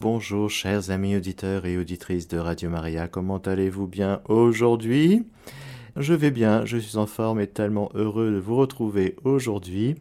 [0.00, 5.26] Bonjour chers amis auditeurs et auditrices de Radio Maria, comment allez-vous bien aujourd'hui?
[5.94, 9.96] Je vais bien, je suis en forme et tellement heureux de vous retrouver aujourd'hui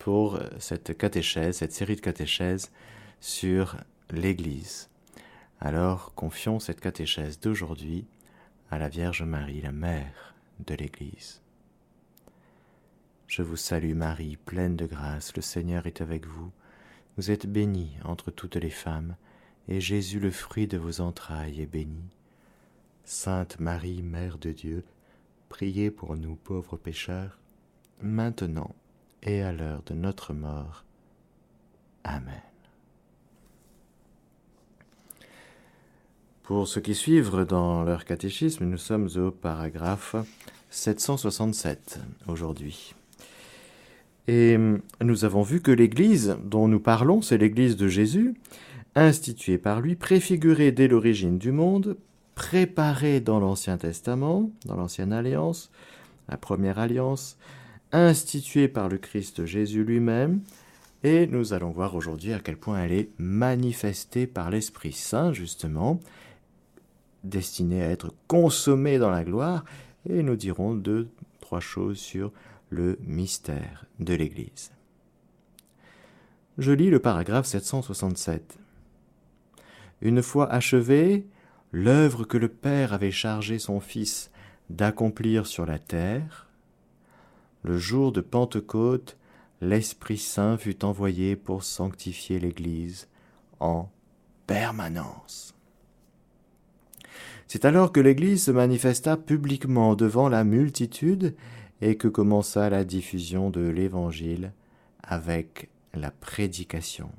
[0.00, 2.72] pour cette catéchèse, cette série de catéchèses
[3.20, 3.76] sur
[4.10, 4.90] l'Église.
[5.60, 8.06] Alors confions cette catéchèse d'aujourd'hui
[8.72, 10.34] à la Vierge Marie, la mère
[10.66, 11.42] de l'Église.
[13.28, 16.50] Je vous salue Marie, pleine de grâce, le Seigneur est avec vous.
[17.16, 19.14] Vous êtes bénie entre toutes les femmes,
[19.68, 22.02] et Jésus, le fruit de vos entrailles, est béni.
[23.04, 24.84] Sainte Marie, Mère de Dieu,
[25.48, 27.38] priez pour nous pauvres pécheurs,
[28.02, 28.74] maintenant
[29.22, 30.84] et à l'heure de notre mort.
[32.04, 32.42] Amen.
[36.42, 40.14] Pour ceux qui suivent dans leur catéchisme, nous sommes au paragraphe
[40.68, 42.94] 767 aujourd'hui.
[44.28, 44.58] Et
[45.00, 48.34] nous avons vu que l'Église dont nous parlons, c'est l'Église de Jésus,
[48.94, 51.96] instituée par lui, préfigurée dès l'origine du monde,
[52.34, 55.70] préparée dans l'Ancien Testament, dans l'Ancienne Alliance,
[56.28, 57.36] la Première Alliance,
[57.92, 60.40] instituée par le Christ Jésus lui-même,
[61.02, 66.00] et nous allons voir aujourd'hui à quel point elle est manifestée par l'Esprit Saint, justement,
[67.24, 69.64] destinée à être consommée dans la gloire,
[70.08, 71.08] et nous dirons deux,
[71.40, 72.32] trois choses sur
[72.70, 74.72] le mystère de l'Église.
[76.58, 78.58] Je lis le paragraphe 767.
[80.04, 81.26] Une fois achevée,
[81.72, 84.30] l'œuvre que le Père avait chargé son Fils
[84.68, 86.46] d'accomplir sur la terre,
[87.62, 89.16] le jour de Pentecôte,
[89.62, 93.08] l'Esprit Saint fut envoyé pour sanctifier l'Église
[93.60, 93.88] en
[94.46, 95.54] permanence.
[97.48, 101.34] C'est alors que l'Église se manifesta publiquement devant la multitude
[101.80, 104.52] et que commença la diffusion de l'Évangile
[105.02, 107.10] avec la prédication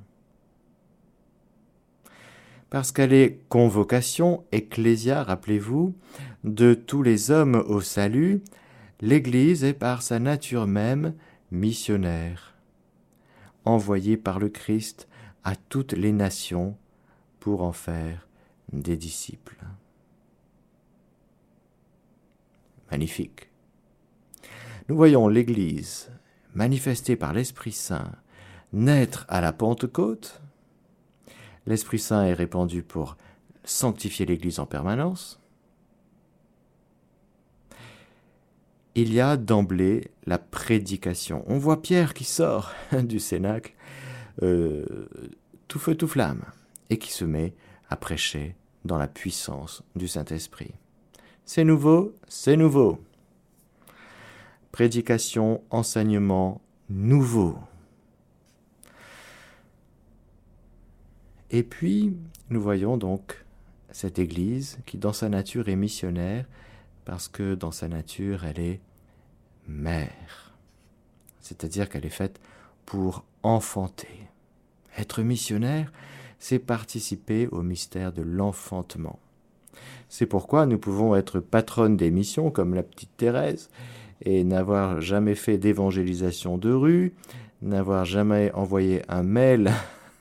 [2.69, 5.95] parce qu'elle est convocation ecclésia, rappelez-vous,
[6.43, 8.41] de tous les hommes au salut,
[9.01, 11.13] l'Église est par sa nature même
[11.51, 12.55] missionnaire,
[13.63, 15.07] envoyée par le Christ
[15.43, 16.75] à toutes les nations
[17.39, 18.27] pour en faire
[18.73, 19.57] des disciples.
[22.91, 23.49] Magnifique.
[24.89, 26.11] Nous voyons l'Église,
[26.53, 28.11] manifestée par l'Esprit Saint,
[28.73, 30.41] naître à la Pentecôte,
[31.65, 33.17] l'Esprit Saint est répandu pour
[33.63, 35.39] sanctifier l'Église en permanence,
[38.95, 41.43] il y a d'emblée la prédication.
[41.47, 42.71] On voit Pierre qui sort
[43.03, 43.73] du Cénacle,
[44.41, 44.85] euh,
[45.67, 46.43] tout feu, tout flamme,
[46.89, 47.53] et qui se met
[47.89, 48.55] à prêcher
[48.85, 50.71] dans la puissance du Saint-Esprit.
[51.45, 52.99] C'est nouveau, c'est nouveau.
[54.71, 57.57] Prédication, enseignement nouveau.
[61.51, 62.15] Et puis,
[62.49, 63.45] nous voyons donc
[63.91, 66.45] cette Église qui, dans sa nature, est missionnaire,
[67.05, 68.81] parce que dans sa nature, elle est
[69.67, 70.53] mère.
[71.39, 72.39] C'est-à-dire qu'elle est faite
[72.85, 74.27] pour enfanter.
[74.97, 75.91] Être missionnaire,
[76.39, 79.19] c'est participer au mystère de l'enfantement.
[80.09, 83.69] C'est pourquoi nous pouvons être patronnes des missions comme la petite Thérèse
[84.21, 87.13] et n'avoir jamais fait d'évangélisation de rue,
[87.61, 89.71] n'avoir jamais envoyé un mail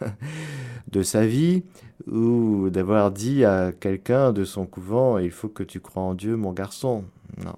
[0.90, 1.64] de sa vie
[2.06, 6.36] ou d'avoir dit à quelqu'un de son couvent il faut que tu crois en Dieu
[6.36, 7.04] mon garçon.
[7.44, 7.56] Non.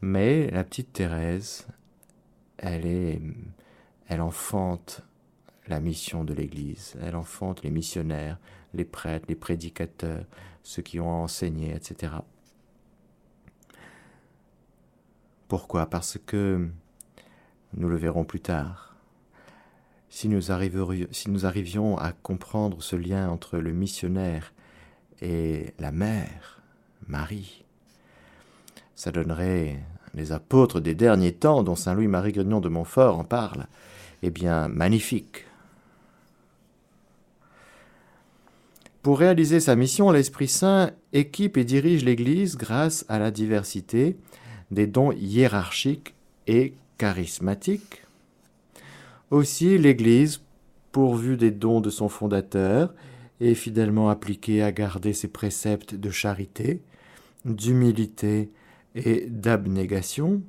[0.00, 1.66] Mais la petite Thérèse,
[2.58, 3.20] elle est
[4.08, 5.02] elle enfante
[5.68, 8.38] la mission de l'Église, elle enfante les missionnaires,
[8.74, 10.24] les prêtres, les prédicateurs,
[10.64, 12.14] ceux qui ont enseigné, etc.
[15.46, 15.86] Pourquoi?
[15.86, 16.68] Parce que,
[17.74, 18.89] nous le verrons plus tard,
[20.10, 24.52] si nous, arrivions à comprendre ce lien entre le missionnaire
[25.22, 26.60] et la mère,
[27.06, 27.64] Marie,
[28.96, 29.78] ça donnerait
[30.14, 33.66] les apôtres des derniers temps dont Saint Louis-Marie Grignon de Montfort en parle,
[34.22, 35.46] eh bien magnifique.
[39.02, 44.16] Pour réaliser sa mission, l'Esprit Saint équipe et dirige l'Église grâce à la diversité
[44.72, 46.14] des dons hiérarchiques
[46.48, 48.02] et charismatiques
[49.30, 50.42] aussi, l'Église,
[50.92, 52.94] pourvue des dons de son fondateur,
[53.40, 56.82] est fidèlement appliquée à garder ses préceptes de charité,
[57.44, 58.50] d'humilité
[58.94, 60.42] et d'abnégation,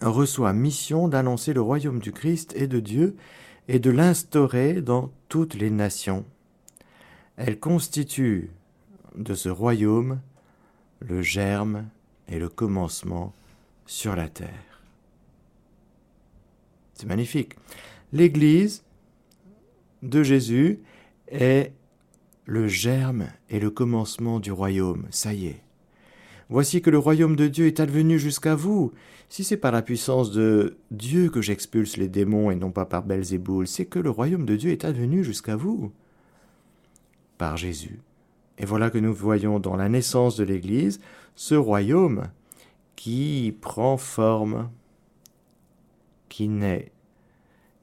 [0.00, 3.16] reçoit mission d'annoncer le royaume du Christ et de Dieu
[3.68, 6.24] et de l'instaurer dans toutes les nations.
[7.36, 8.50] Elle constitue
[9.16, 10.20] de ce royaume
[11.00, 11.86] le germe
[12.28, 13.32] et le commencement
[13.86, 14.67] sur la terre.
[16.98, 17.54] C'est magnifique.
[18.12, 18.82] L'Église
[20.02, 20.80] de Jésus
[21.28, 21.72] est
[22.44, 25.06] le germe et le commencement du royaume.
[25.10, 25.62] Ça y est.
[26.48, 28.92] Voici que le royaume de Dieu est advenu jusqu'à vous.
[29.28, 33.04] Si c'est par la puissance de Dieu que j'expulse les démons et non pas par
[33.04, 35.92] Belzéboul, c'est que le royaume de Dieu est advenu jusqu'à vous.
[37.36, 38.00] Par Jésus.
[38.58, 41.00] Et voilà que nous voyons dans la naissance de l'Église
[41.36, 42.24] ce royaume
[42.96, 44.70] qui prend forme,
[46.38, 46.92] qui naît.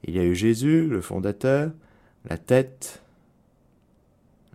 [0.04, 1.72] Il y a eu Jésus, le fondateur,
[2.24, 3.02] la tête,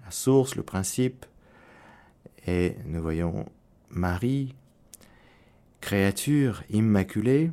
[0.03, 1.24] la source, le principe,
[2.48, 3.45] et nous voyons
[3.92, 4.56] Marie,
[5.81, 7.51] créature immaculée,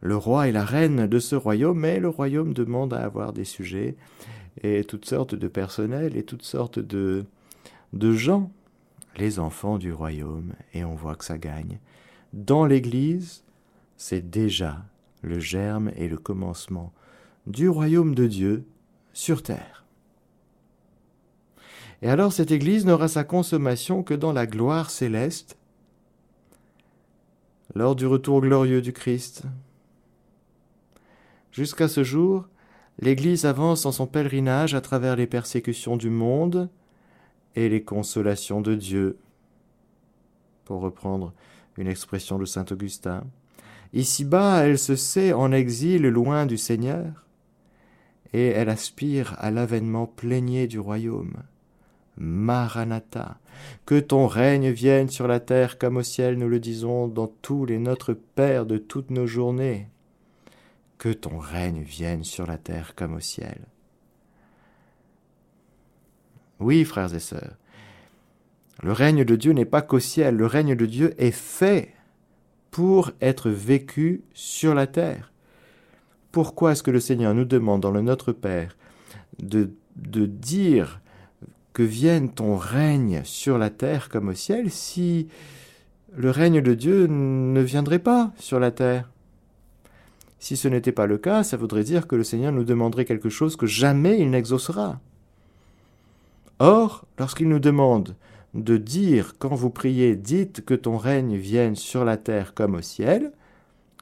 [0.00, 3.44] le roi et la reine de ce royaume, mais le royaume demande à avoir des
[3.44, 3.94] sujets
[4.64, 7.26] et toutes sortes de personnels et toutes sortes de,
[7.92, 8.50] de gens,
[9.16, 11.78] les enfants du royaume, et on voit que ça gagne.
[12.32, 13.44] Dans l'Église,
[13.96, 14.84] c'est déjà
[15.26, 16.92] le germe et le commencement
[17.46, 18.64] du royaume de Dieu
[19.12, 19.84] sur terre.
[22.02, 25.56] Et alors cette Église n'aura sa consommation que dans la gloire céleste,
[27.74, 29.42] lors du retour glorieux du Christ.
[31.52, 32.48] Jusqu'à ce jour,
[32.98, 36.70] l'Église avance en son pèlerinage à travers les persécutions du monde
[37.54, 39.18] et les consolations de Dieu,
[40.64, 41.32] pour reprendre
[41.76, 43.24] une expression de saint Augustin.
[43.92, 47.26] Ici-bas, elle se sait en exil loin du Seigneur,
[48.32, 51.34] et elle aspire à l'avènement plénier du royaume.
[52.18, 53.38] Maranatha.
[53.84, 57.64] Que ton règne vienne sur la terre comme au ciel, nous le disons dans tous
[57.66, 59.88] les Notre Père de toutes nos journées.
[60.98, 63.58] Que ton règne vienne sur la terre comme au ciel.
[66.58, 67.56] Oui, frères et sœurs,
[68.82, 71.94] le règne de Dieu n'est pas qu'au ciel, le règne de Dieu est fait
[72.76, 75.32] pour être vécu sur la terre.
[76.30, 78.76] Pourquoi est-ce que le Seigneur nous demande dans le Notre Père
[79.38, 81.00] de, dire
[81.72, 85.28] que vienne ton règne sur la terre comme au ciel si
[86.14, 89.10] le règne de Dieu ne viendrait pas sur la terre?
[90.38, 93.30] Si ce n'était pas le cas, ça voudrait dire que le Seigneur nous demanderait quelque
[93.30, 95.00] chose que jamais il n'exaucera.
[96.58, 98.16] Or, lorsqu'il nous demande
[98.56, 102.82] de dire quand vous priez, dites que ton règne vienne sur la terre comme au
[102.82, 103.32] ciel,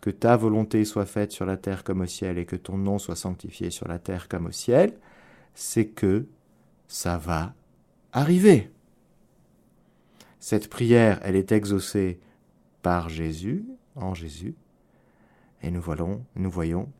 [0.01, 2.99] que ta volonté soit faite sur la terre comme au ciel et que ton nom
[2.99, 4.95] soit sanctifié sur la terre comme au ciel,
[5.55, 6.27] c'est que
[6.89, 7.55] ça va
[8.13, 8.71] arriver.
[10.39, 12.21] Cette prière, elle est exaucée
[12.83, 13.65] par Jésus,
[13.97, 14.55] en Jésus,
[15.63, 16.93] et nous voyons, nous voyons,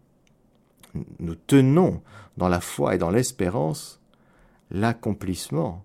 [1.19, 2.03] nous tenons
[2.39, 4.01] dans la foi et dans l'espérance
[4.71, 5.85] l'accomplissement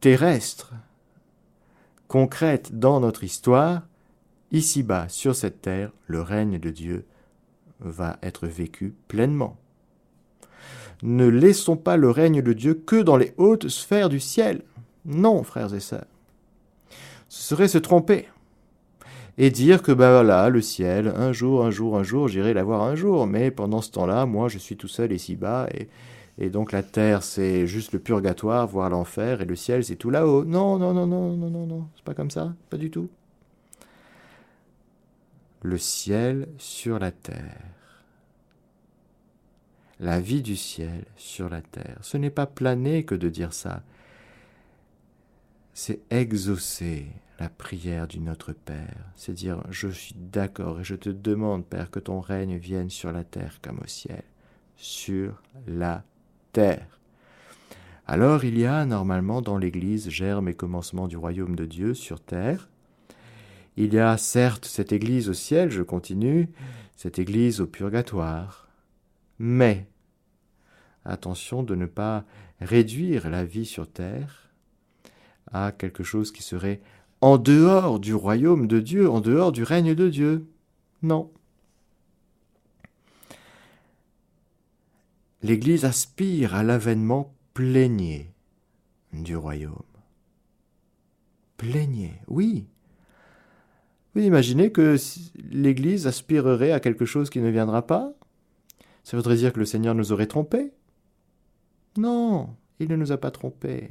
[0.00, 0.72] terrestre,
[2.06, 3.82] concrète dans notre histoire,
[4.50, 7.06] ici-bas sur cette terre, le règne de Dieu
[7.80, 9.58] va être vécu pleinement
[11.02, 14.62] ne laissons pas le règne de Dieu que dans les hautes sphères du ciel.
[15.04, 16.06] Non, frères et sœurs.
[17.28, 18.26] Ce serait se tromper.
[19.36, 22.82] Et dire que, ben voilà, le ciel, un jour, un jour, un jour, j'irai l'avoir
[22.82, 25.88] un jour, mais pendant ce temps-là, moi, je suis tout seul ici-bas, et,
[26.38, 30.10] et donc la terre, c'est juste le purgatoire, voire l'enfer, et le ciel, c'est tout
[30.10, 30.44] là-haut.
[30.44, 33.10] Non, non, non, non, non, non, non, c'est pas comme ça, pas du tout.
[35.62, 37.78] Le ciel sur la terre
[40.00, 41.98] la vie du ciel sur la terre.
[42.02, 43.82] Ce n'est pas planer que de dire ça.
[45.74, 47.06] C'est exaucer
[47.38, 49.12] la prière du Notre Père.
[49.16, 53.12] C'est dire je suis d'accord et je te demande, Père, que ton règne vienne sur
[53.12, 54.22] la terre comme au ciel.
[54.76, 56.04] Sur la terre.
[58.06, 62.20] Alors il y a normalement dans l'Église germe et commencement du royaume de Dieu sur
[62.20, 62.68] terre.
[63.76, 66.48] Il y a certes cette Église au ciel, je continue,
[66.96, 68.68] cette Église au purgatoire,
[69.38, 69.86] mais
[71.04, 72.24] attention de ne pas
[72.60, 74.50] réduire la vie sur terre
[75.52, 76.80] à quelque chose qui serait
[77.20, 80.48] en dehors du royaume de Dieu, en dehors du règne de Dieu.
[81.02, 81.30] Non.
[85.42, 88.32] L'Église aspire à l'avènement plénier
[89.12, 89.82] du royaume.
[91.56, 92.66] Plénier, oui.
[94.14, 94.96] Vous imaginez que
[95.50, 98.12] l'Église aspirerait à quelque chose qui ne viendra pas?
[99.04, 100.72] Ça voudrait dire que le Seigneur nous aurait trompés?
[101.96, 103.90] Non, il ne nous a pas trompés.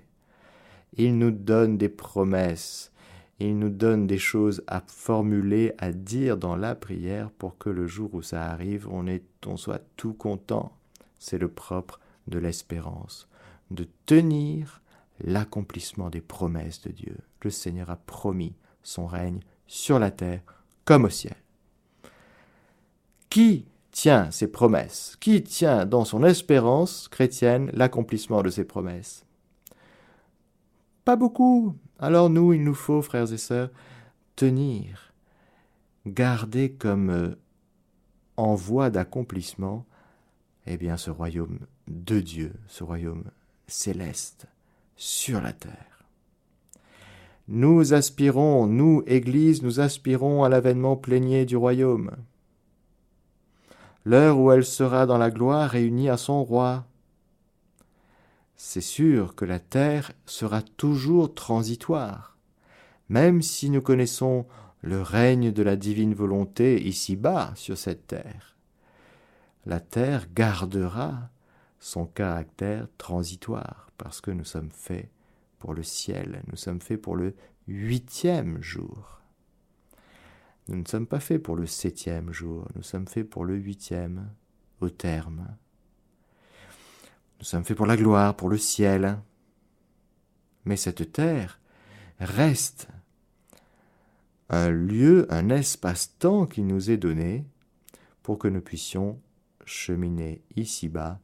[0.97, 2.91] Il nous donne des promesses,
[3.39, 7.87] il nous donne des choses à formuler, à dire dans la prière pour que le
[7.87, 10.76] jour où ça arrive, on, est, on soit tout content.
[11.19, 13.27] C'est le propre de l'espérance,
[13.71, 14.81] de tenir
[15.19, 17.17] l'accomplissement des promesses de Dieu.
[17.41, 20.41] Le Seigneur a promis son règne sur la terre
[20.85, 21.35] comme au ciel.
[23.29, 25.17] Qui tient ses promesses?
[25.19, 29.25] Qui tient dans son espérance chrétienne l'accomplissement de ses promesses?
[31.03, 31.75] Pas beaucoup.
[31.99, 33.69] Alors nous, il nous faut, frères et sœurs,
[34.35, 35.13] tenir,
[36.05, 37.35] garder comme euh,
[38.37, 39.85] en voie d'accomplissement,
[40.67, 43.23] eh bien, ce royaume de Dieu, ce royaume
[43.67, 44.47] céleste,
[44.95, 46.05] sur la terre.
[47.47, 52.11] Nous aspirons, nous, Église, nous aspirons à l'avènement plénier du royaume.
[54.03, 56.85] L'heure où elle sera dans la gloire réunie à son roi.
[58.57, 62.37] C'est sûr que la terre sera toujours transitoire,
[63.07, 64.45] même si nous connaissons
[64.81, 68.56] le règne de la divine volonté ici-bas sur cette terre.
[69.67, 71.29] La terre gardera
[71.77, 75.11] son caractère transitoire, parce que nous sommes faits
[75.59, 77.35] pour le ciel, nous sommes faits pour le
[77.67, 79.19] huitième jour.
[80.69, 84.29] Nous ne sommes pas faits pour le septième jour, nous sommes faits pour le huitième,
[84.79, 85.45] au terme.
[87.39, 89.19] Nous sommes faits pour la gloire, pour le ciel.
[90.63, 91.59] Mais cette terre
[92.21, 92.87] reste
[94.47, 97.45] un lieu, un espace-temps qui nous est donné
[98.23, 99.19] pour que nous puissions
[99.67, 101.19] cheminer ici-bas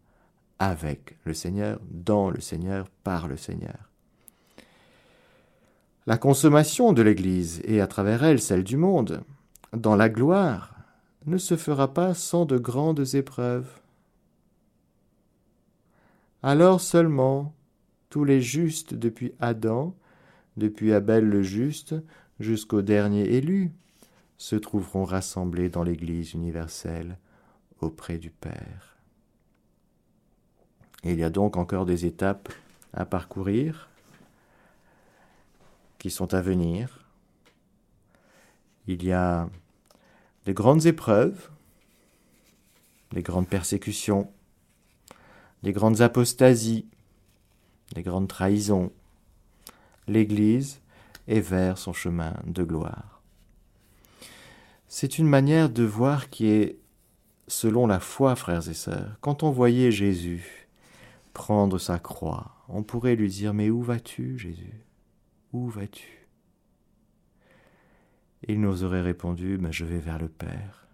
[0.59, 3.89] avec le Seigneur, dans le Seigneur, par le Seigneur.
[6.05, 9.23] La consommation de l'Église, et à travers elle celle du monde,
[9.71, 10.75] dans la gloire,
[11.25, 13.79] ne se fera pas sans de grandes épreuves.
[16.43, 17.55] Alors seulement
[18.09, 19.95] tous les justes depuis Adam,
[20.57, 21.95] depuis Abel le juste,
[22.39, 23.71] jusqu'au dernier élu,
[24.38, 27.17] se trouveront rassemblés dans l'Église universelle
[27.83, 28.97] auprès du Père.
[31.03, 32.51] il y a donc encore des étapes
[32.93, 33.89] à parcourir
[35.99, 37.07] qui sont à venir.
[38.87, 39.49] Il y a
[40.45, 41.49] des grandes épreuves,
[43.11, 44.29] des grandes persécutions,
[45.61, 46.87] des grandes apostasies,
[47.95, 48.91] des grandes trahisons.
[50.07, 50.81] L'Église
[51.27, 53.21] est vers son chemin de gloire.
[54.87, 56.77] C'est une manière de voir qui est
[57.53, 59.17] selon la foi, frères et sœurs.
[59.22, 60.67] Quand on voyait Jésus
[61.33, 64.86] prendre sa croix, on pourrait lui dire Mais où vas-tu, Jésus?
[65.53, 66.27] Où vas-tu?
[68.48, 70.88] Il nous aurait répondu, mais je vais vers le Père,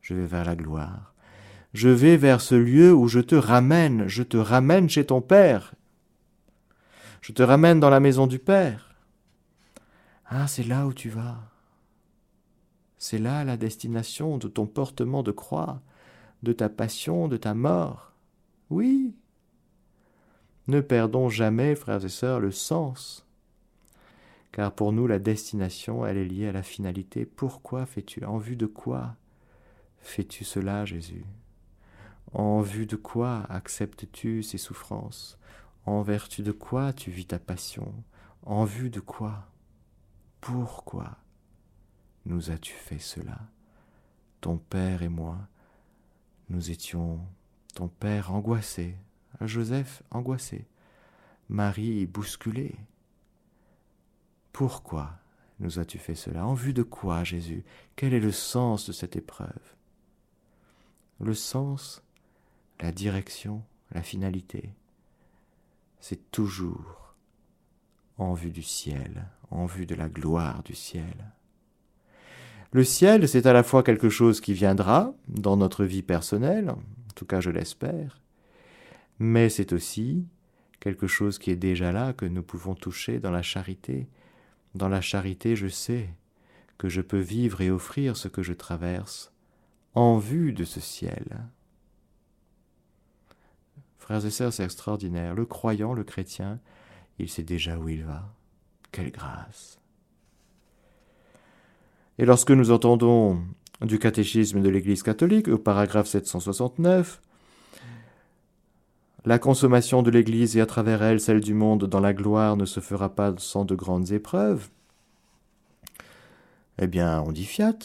[0.00, 1.14] je vais vers la gloire,
[1.74, 5.74] je vais vers ce lieu où je te ramène, je te ramène chez ton Père,
[7.22, 8.94] je te ramène dans la maison du Père.
[10.26, 11.57] Ah, c'est là où tu vas.
[12.98, 15.80] C'est là la destination de ton portement de croix,
[16.42, 18.12] de ta passion, de ta mort.
[18.70, 19.14] Oui.
[20.66, 23.24] Ne perdons jamais, frères et sœurs, le sens.
[24.52, 27.24] Car pour nous la destination, elle est liée à la finalité.
[27.24, 28.24] Pourquoi fais-tu?
[28.24, 29.16] En vue de quoi
[30.00, 31.24] fais-tu cela, Jésus?
[32.32, 35.38] En vue de quoi acceptes-tu ces souffrances?
[35.86, 37.94] En vertu de quoi tu vis ta passion?
[38.42, 39.46] En vue de quoi?
[40.40, 41.16] Pourquoi?
[42.28, 43.40] Nous as-tu fait cela?
[44.40, 45.48] Ton Père et moi,
[46.50, 47.20] nous étions
[47.74, 48.94] ton Père angoissé,
[49.40, 50.66] Joseph angoissé,
[51.48, 52.76] Marie bousculée,
[54.52, 55.18] pourquoi
[55.58, 56.46] nous as-tu fait cela?
[56.46, 57.64] En vue de quoi, Jésus?
[57.96, 59.74] Quel est le sens de cette épreuve?
[61.20, 62.02] Le sens,
[62.80, 64.74] la direction, la finalité,
[65.98, 67.14] c'est toujours
[68.18, 71.32] en vue du ciel, en vue de la gloire du ciel.
[72.72, 76.78] Le ciel, c'est à la fois quelque chose qui viendra dans notre vie personnelle, en
[77.14, 78.20] tout cas je l'espère,
[79.18, 80.26] mais c'est aussi
[80.80, 84.06] quelque chose qui est déjà là, que nous pouvons toucher dans la charité,
[84.74, 86.10] dans la charité, je sais
[86.76, 89.32] que je peux vivre et offrir ce que je traverse
[89.94, 91.40] en vue de ce ciel.
[93.96, 95.34] Frères et sœurs, c'est extraordinaire.
[95.34, 96.60] Le croyant, le chrétien,
[97.18, 98.32] il sait déjà où il va.
[98.92, 99.80] Quelle grâce.
[102.18, 103.40] Et lorsque nous entendons
[103.80, 107.20] du catéchisme de l'Église catholique, au paragraphe 769,
[109.24, 112.64] la consommation de l'Église et à travers elle celle du monde dans la gloire ne
[112.64, 114.68] se fera pas sans de grandes épreuves.
[116.80, 117.78] Eh bien, on dit fiat,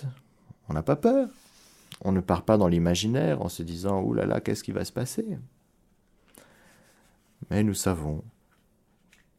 [0.70, 1.30] on n'a pas peur.
[2.02, 4.84] On ne part pas dans l'imaginaire en se disant Ouh là là, qu'est-ce qui va
[4.84, 5.38] se passer?
[7.50, 8.24] Mais nous savons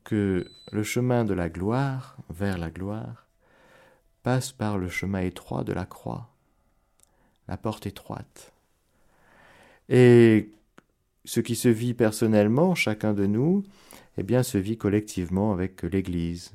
[0.04, 3.23] que le chemin de la gloire vers la gloire
[4.24, 6.30] passe par le chemin étroit de la croix,
[7.46, 8.52] la porte étroite.
[9.90, 10.50] Et
[11.26, 13.64] ce qui se vit personnellement, chacun de nous,
[14.16, 16.54] eh bien, se vit collectivement avec l'Église,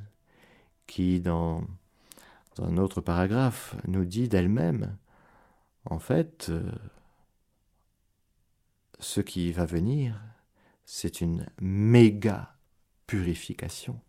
[0.87, 1.63] qui, dans,
[2.57, 4.97] un autre paragraphe, nous dit d'elle-même
[5.85, 6.71] En fait, euh,
[8.99, 10.19] ce qui va venir,
[10.85, 12.55] c'est une méga
[13.05, 14.01] purification.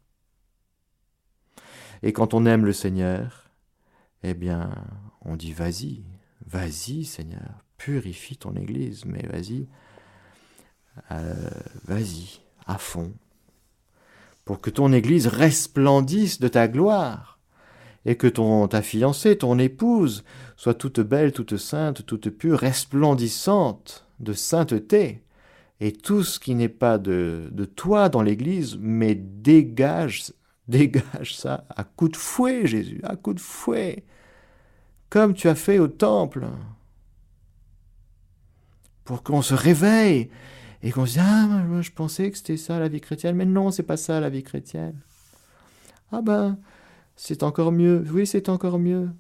[2.03, 3.50] Et quand on aime le Seigneur,
[4.23, 4.71] eh bien,
[5.23, 6.03] on dit vas-y,
[6.47, 9.67] vas-y Seigneur, purifie ton Église, mais vas-y,
[11.11, 11.51] euh,
[11.87, 13.13] vas-y, à fond,
[14.45, 17.39] pour que ton Église resplendisse de ta gloire,
[18.07, 20.25] et que ton, ta fiancée, ton épouse,
[20.57, 25.23] soit toute belle, toute sainte, toute pure, resplendissante de sainteté,
[25.81, 30.33] et tout ce qui n'est pas de, de toi dans l'Église, mais dégage,
[30.69, 34.05] dégage ça à coup de fouet, Jésus, à coup de fouet,
[35.11, 36.47] comme tu as fait au temple,
[39.05, 40.31] pour qu'on se réveille
[40.83, 43.45] et qu'on se dise ah moi, je pensais que c'était ça la vie chrétienne, mais
[43.45, 44.99] non c'est pas ça la vie chrétienne.
[46.13, 46.59] Ah ben
[47.17, 49.11] c'est encore mieux, oui c'est encore mieux.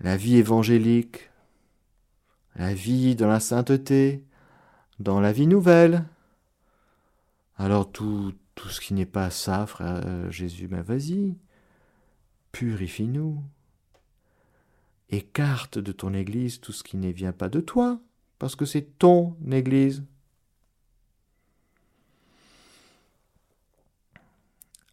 [0.00, 1.30] La vie évangélique,
[2.56, 4.24] la vie dans la sainteté,
[4.98, 6.04] dans la vie nouvelle.
[7.56, 11.36] Alors tout, tout ce qui n'est pas ça, frère euh, Jésus, ben vas-y,
[12.52, 13.42] purifie-nous.
[15.10, 18.00] Écarte de ton Église tout ce qui ne vient pas de toi,
[18.38, 20.02] parce que c'est ton Église.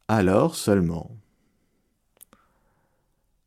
[0.08, 1.12] Alors seulement.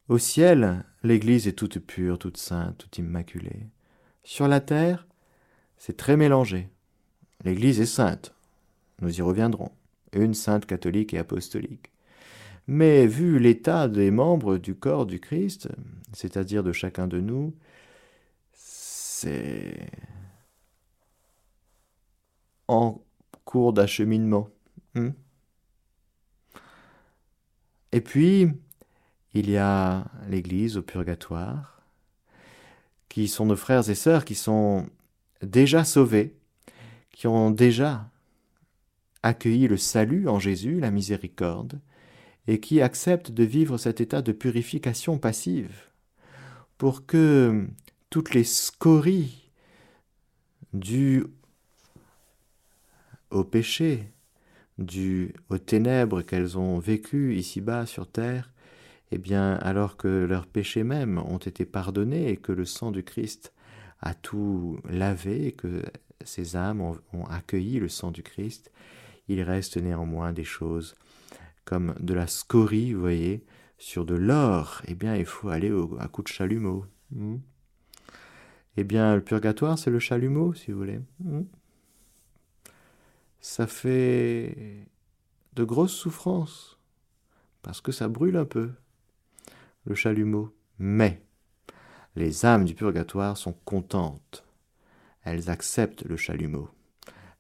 [0.09, 3.67] Au ciel, l'Église est toute pure, toute sainte, toute immaculée.
[4.25, 5.07] Sur la terre,
[5.77, 6.69] c'est très mélangé.
[7.45, 8.35] L'Église est sainte,
[9.01, 9.71] nous y reviendrons,
[10.13, 11.93] une sainte catholique et apostolique.
[12.69, 15.71] Mais vu l'état des membres du corps du Christ,
[16.13, 17.55] c'est-à-dire de chacun de nous,
[18.53, 19.91] c'est
[22.69, 23.03] en
[23.47, 24.51] cours d'acheminement.
[24.95, 25.11] Hmm?
[27.93, 28.49] Et puis,
[29.33, 31.81] il y a l'Église au purgatoire,
[33.09, 34.91] qui sont nos frères et sœurs qui sont
[35.41, 36.35] déjà sauvés,
[37.13, 38.11] qui ont déjà
[39.23, 41.81] accueilli le salut en Jésus, la miséricorde,
[42.49, 45.83] et qui acceptent de vivre cet état de purification passive,
[46.79, 47.67] pour que
[48.11, 49.51] toutes les scories
[50.73, 51.27] dues
[53.31, 54.11] au péché,
[54.79, 58.51] dues aux ténèbres qu'elles ont vécues ici-bas sur terre,
[59.11, 63.03] eh bien, alors que leurs péchés même ont été pardonnés et que le sang du
[63.03, 63.53] Christ
[64.01, 65.83] a tout lavé et que
[66.25, 68.71] ces âmes ont, accueilli le sang du Christ,
[69.29, 70.95] il reste néanmoins des choses
[71.69, 73.45] comme de la scorie, vous voyez,
[73.77, 74.81] sur de l'or.
[74.87, 76.87] Eh bien, il faut aller à coup de chalumeau.
[77.11, 77.37] Hmm.
[78.79, 80.99] Eh bien, le purgatoire, c'est le chalumeau, si vous voulez.
[81.21, 81.43] Hmm.
[83.43, 84.89] Ça fait
[85.57, 86.79] de grosses souffrances,
[87.61, 88.71] parce que ça brûle un peu
[89.85, 90.57] le chalumeau.
[90.79, 91.21] Mais
[92.17, 94.43] les âmes du purgatoire sont contentes.
[95.23, 96.71] Elles acceptent le chalumeau.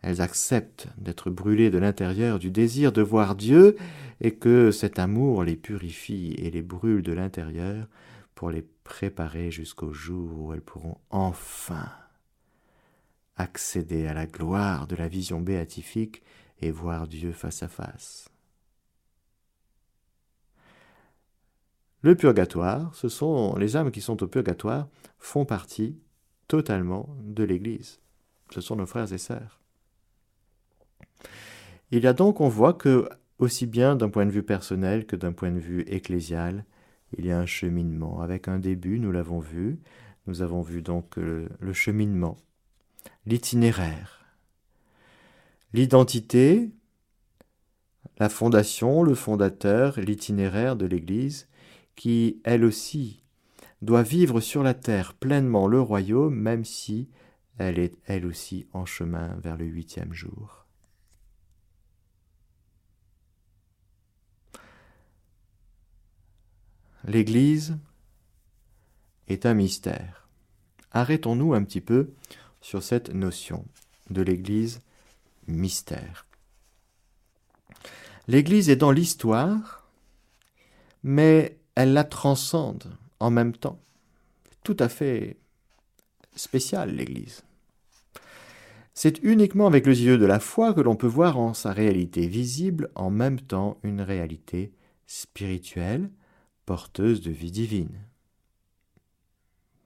[0.02, 3.76] Elles acceptent d'être brûlées de l'intérieur du désir de voir Dieu
[4.20, 7.88] et que cet amour les purifie et les brûle de l'intérieur
[8.34, 11.90] pour les préparer jusqu'au jour où elles pourront enfin
[13.36, 16.22] accéder à la gloire de la vision béatifique
[16.60, 18.28] et voir Dieu face à face.
[22.02, 25.98] Le purgatoire, ce sont les âmes qui sont au purgatoire, font partie
[26.46, 28.00] totalement de l'Église.
[28.50, 29.60] Ce sont nos frères et sœurs.
[31.90, 35.16] Il y a donc, on voit que, aussi bien d'un point de vue personnel que
[35.16, 36.64] d'un point de vue ecclésial,
[37.16, 39.78] il y a un cheminement avec un début, nous l'avons vu.
[40.26, 42.36] Nous avons vu donc le, le cheminement,
[43.24, 44.26] l'itinéraire,
[45.72, 46.70] l'identité,
[48.18, 51.48] la fondation, le fondateur, l'itinéraire de l'Église,
[51.96, 53.22] qui, elle aussi,
[53.80, 57.08] doit vivre sur la terre pleinement le royaume, même si
[57.56, 60.67] elle est elle aussi en chemin vers le huitième jour.
[67.08, 67.78] L'Église
[69.28, 70.28] est un mystère.
[70.92, 72.10] Arrêtons-nous un petit peu
[72.60, 73.64] sur cette notion
[74.10, 74.82] de l'Église
[75.46, 76.26] mystère.
[78.26, 79.88] L'Église est dans l'histoire,
[81.02, 83.80] mais elle la transcende en même temps.
[84.62, 85.38] Tout à fait
[86.36, 87.42] spécial, l'Église.
[88.92, 92.26] C'est uniquement avec les yeux de la foi que l'on peut voir en sa réalité
[92.26, 94.72] visible en même temps une réalité
[95.06, 96.10] spirituelle,
[96.68, 97.98] porteuse de vie divine.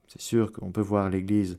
[0.09, 1.57] C'est sûr qu'on peut voir l'Église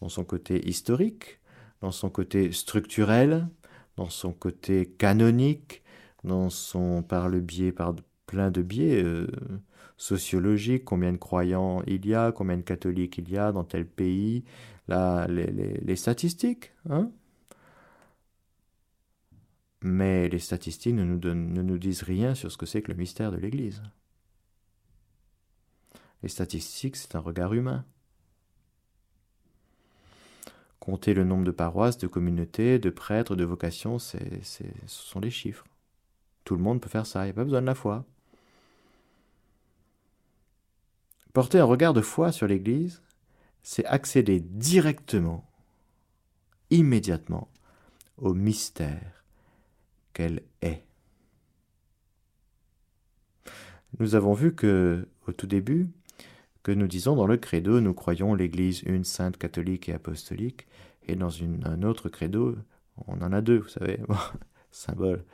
[0.00, 1.40] dans son côté historique,
[1.80, 3.48] dans son côté structurel,
[3.96, 5.82] dans son côté canonique,
[6.22, 7.96] dans son par le biais par
[8.26, 9.26] plein de biais euh,
[9.96, 13.84] sociologiques, combien de croyants il y a, combien de catholiques il y a dans tel
[13.84, 14.44] pays,
[14.86, 16.70] là, les, statistiques.
[16.88, 17.10] Hein
[19.82, 22.98] Mais les statistiques ne nous, ne nous disent rien sur ce que c'est que le
[22.98, 23.82] mystère de l'Église.
[26.22, 27.84] Les statistiques, c'est un regard humain.
[30.78, 35.30] Compter le nombre de paroisses, de communautés, de prêtres, de vocations, c'est, ce sont des
[35.30, 35.64] chiffres.
[36.44, 38.04] Tout le monde peut faire ça, il n'y a pas besoin de la foi.
[41.32, 43.00] Porter un regard de foi sur l'Église,
[43.62, 45.48] c'est accéder directement,
[46.70, 47.48] immédiatement,
[48.18, 49.24] au mystère
[50.12, 50.84] qu'elle est.
[53.98, 55.90] Nous avons vu que, au tout début,
[56.62, 60.66] que nous disons dans le credo, nous croyons l'Église une sainte catholique et apostolique,
[61.06, 62.56] et dans un autre credo,
[63.06, 64.00] on en a deux, vous savez,
[64.70, 65.24] symbole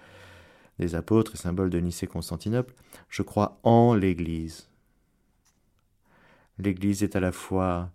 [0.79, 2.75] des apôtres et symbole de Nicée-Constantinople,
[3.09, 4.69] je crois en l'Église.
[6.59, 7.91] L'Église est à la fois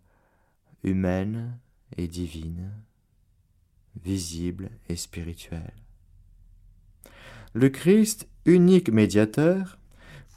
[0.84, 1.58] humaine
[1.98, 2.72] et divine,
[4.04, 5.74] visible et spirituelle.
[7.54, 9.78] Le Christ, unique médiateur,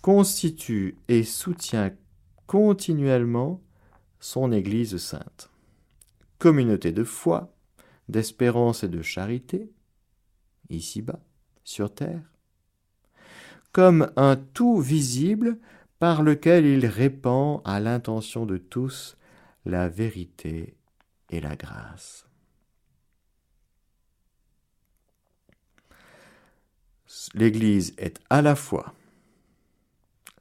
[0.03, 1.91] constitue et soutient
[2.47, 3.63] continuellement
[4.21, 5.51] son Église sainte.
[6.39, 7.55] Communauté de foi,
[8.09, 9.71] d'espérance et de charité,
[10.69, 11.21] ici-bas,
[11.65, 12.33] sur terre,
[13.73, 15.59] comme un tout visible
[15.99, 19.17] par lequel il répand à l'intention de tous
[19.65, 20.77] la vérité
[21.31, 22.27] et la grâce.
[27.35, 28.96] L'Église est à la fois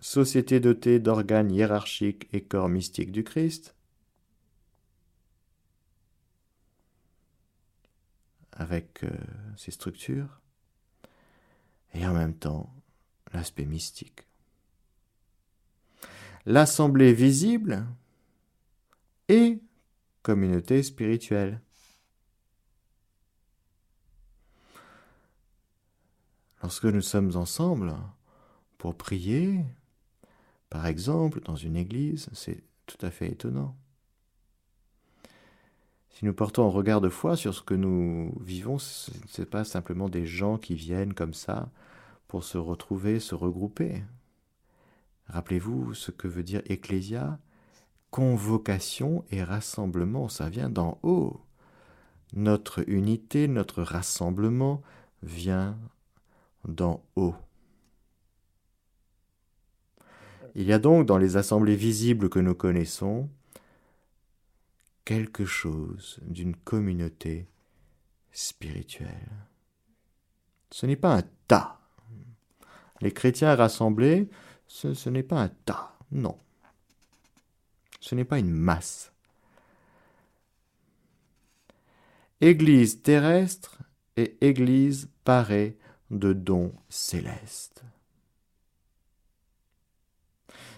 [0.05, 3.75] société dotée d'organes hiérarchiques et corps mystiques du Christ,
[8.51, 9.09] avec euh,
[9.57, 10.41] ses structures,
[11.95, 12.71] et en même temps
[13.33, 14.27] l'aspect mystique.
[16.45, 17.83] L'assemblée visible
[19.27, 19.59] et
[20.21, 21.59] communauté spirituelle.
[26.61, 27.95] Lorsque nous sommes ensemble
[28.77, 29.65] pour prier,
[30.69, 33.75] par exemple, dans une église, c'est tout à fait étonnant.
[36.09, 39.65] Si nous portons un regard de foi sur ce que nous vivons, ce n'est pas
[39.65, 41.69] simplement des gens qui viennent comme ça
[42.27, 44.03] pour se retrouver, se regrouper.
[45.27, 47.39] Rappelez-vous ce que veut dire ecclésia
[48.11, 51.41] Convocation et rassemblement, ça vient d'en haut.
[52.33, 54.81] Notre unité, notre rassemblement
[55.21, 55.77] vient
[56.65, 57.35] d'en haut.
[60.55, 63.29] Il y a donc dans les assemblées visibles que nous connaissons
[65.03, 67.47] quelque chose d'une communauté
[68.31, 69.31] spirituelle.
[70.71, 71.79] Ce n'est pas un tas.
[73.01, 74.29] Les chrétiens rassemblés,
[74.67, 76.37] ce, n'est pas un tas, non.
[77.99, 79.11] Ce n'est pas une masse.
[82.39, 83.79] Église terrestre
[84.15, 85.77] et Église parée
[86.11, 87.83] de dons célestes.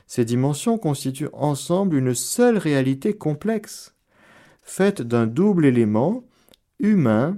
[0.08, 3.94] Ces dimensions constituent ensemble une seule réalité complexe,
[4.62, 6.24] faite d'un double élément,
[6.80, 7.38] humain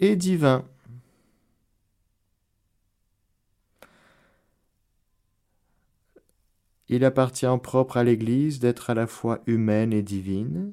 [0.00, 0.64] et divin.
[6.88, 10.72] Il appartient propre à l'Église d'être à la fois humaine et divine,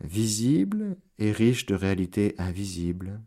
[0.00, 3.20] visible et riche de réalités invisibles,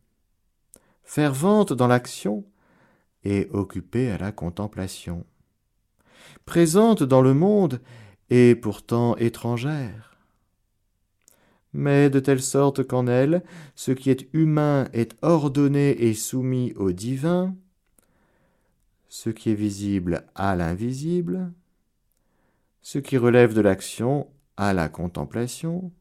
[1.03, 2.45] fervente dans l'action
[3.23, 5.25] et occupée à la contemplation
[6.45, 7.81] présente dans le monde
[8.29, 10.17] et pourtant étrangère.
[11.73, 13.43] Mais de telle sorte qu'en elle,
[13.75, 17.55] ce qui est humain est ordonné et soumis au divin,
[19.07, 21.51] ce qui est visible à l'invisible,
[22.81, 24.27] ce qui relève de l'action
[24.57, 25.91] à la contemplation,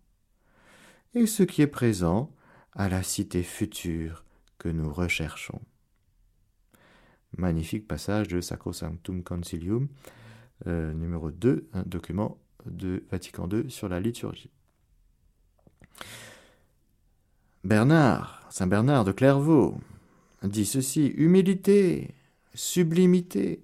[1.14, 2.32] et ce qui est présent
[2.72, 4.24] à la cité future
[4.58, 5.60] que nous recherchons.
[7.36, 9.88] Magnifique passage de Sacrosanctum Concilium,
[10.66, 14.50] euh, numéro 2, un document de Vatican II sur la liturgie.
[17.64, 19.78] Bernard, Saint Bernard de Clairvaux,
[20.42, 22.14] dit ceci humilité,
[22.54, 23.62] sublimité,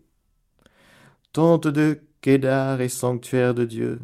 [1.33, 4.01] tente de Kédar et sanctuaire de Dieu,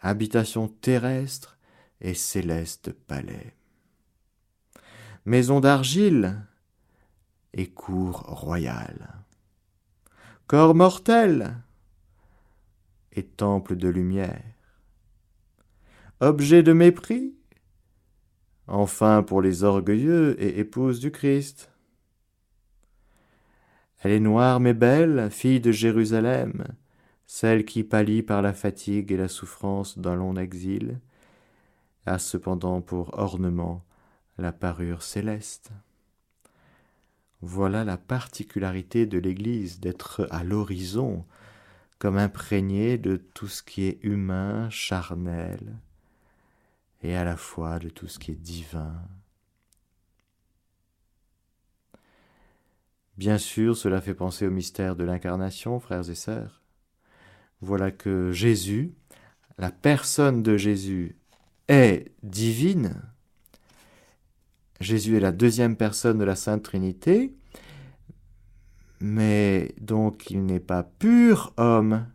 [0.00, 1.58] habitation terrestre
[2.00, 3.54] et céleste palais,
[5.24, 6.46] maison d'argile
[7.52, 9.14] et cour royale,
[10.46, 11.56] corps mortel
[13.12, 14.42] et temple de lumière.
[16.20, 17.34] Objet de mépris,
[18.66, 21.70] enfin pour les orgueilleux et épouses du Christ.
[24.02, 26.64] Elle est noire mais belle, fille de Jérusalem,
[27.26, 31.00] celle qui pâlit par la fatigue et la souffrance d'un long exil,
[32.06, 33.84] a cependant pour ornement
[34.38, 35.70] la parure céleste.
[37.42, 41.24] Voilà la particularité de l'Église d'être à l'horizon,
[42.00, 45.76] comme imprégnée de tout ce qui est humain, charnel,
[47.02, 48.94] et à la fois de tout ce qui est divin.
[53.18, 56.62] Bien sûr, cela fait penser au mystère de l'incarnation, frères et sœurs.
[57.60, 58.94] Voilà que Jésus,
[59.58, 61.16] la personne de Jésus,
[61.68, 63.02] est divine,
[64.80, 67.34] Jésus est la deuxième personne de la Sainte Trinité,
[69.00, 72.06] mais donc il n'est pas pur homme,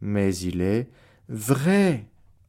[0.00, 0.88] mais il est
[1.28, 2.06] vrai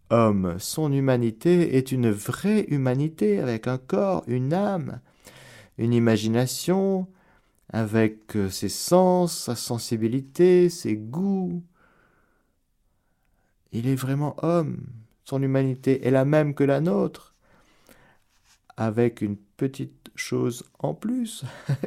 [0.10, 0.56] homme.
[0.60, 5.00] Son humanité est une vraie humanité avec un corps, une âme,
[5.78, 7.08] une imagination,
[7.70, 11.64] avec euh, ses sens, sa sensibilité, ses goûts.
[13.72, 14.88] Il est vraiment homme.
[15.26, 17.36] Son humanité est la même que la nôtre
[18.78, 21.44] avec une petite chose en plus,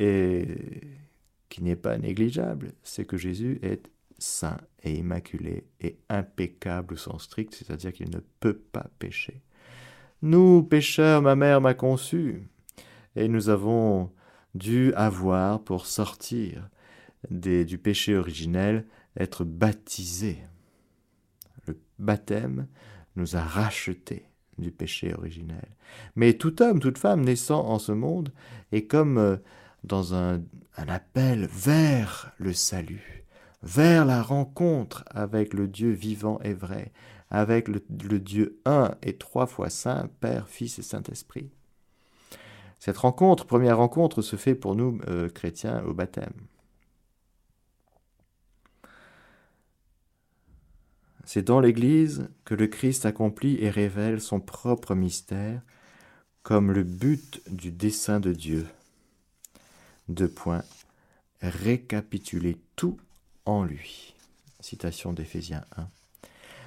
[0.00, 0.46] et
[1.50, 7.24] qui n'est pas négligeable, c'est que Jésus est saint et immaculé et impeccable au sens
[7.24, 9.42] strict, c'est-à-dire qu'il ne peut pas pécher.
[10.22, 12.48] Nous, pécheurs, ma mère m'a conçu,
[13.14, 14.10] et nous avons
[14.54, 16.68] dû avoir, pour sortir
[17.30, 18.86] du péché originel,
[19.18, 20.38] être baptisés.
[21.66, 22.68] Le baptême
[23.16, 24.24] nous a rachetés
[24.56, 25.68] du péché originel.
[26.16, 28.32] Mais tout homme, toute femme naissant en ce monde
[28.72, 29.36] est comme euh,
[29.84, 30.42] dans un,
[30.76, 33.24] appel vers le salut,
[33.62, 36.92] vers la rencontre avec le Dieu vivant et vrai,
[37.30, 37.80] avec le,
[38.18, 41.50] Dieu un et trois fois saint, Père, Fils et Saint-Esprit.
[42.78, 46.32] Cette rencontre, première rencontre, se fait pour nous euh, chrétiens au baptême.
[51.24, 55.60] C'est dans l'Église que le Christ accomplit et révèle son propre mystère
[56.42, 58.66] comme le but du dessein de Dieu.
[60.10, 60.64] Deux points.
[61.40, 62.98] Récapituler tout
[63.44, 64.16] en lui.
[64.58, 65.88] Citation d'Éphésiens 1.